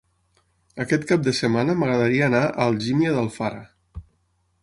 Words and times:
Aquest 0.85 1.03
cap 1.11 1.27
de 1.27 1.33
setmana 1.39 1.75
m'agradaria 1.81 2.25
anar 2.29 2.41
a 2.47 2.67
Algímia 2.73 3.13
d'Alfara. 3.17 3.63